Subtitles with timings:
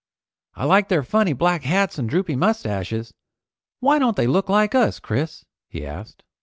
[0.55, 3.13] "I like their funny black hats and droopy mustaches.
[3.81, 6.23] Why don't they look like us, Chris?" he asked.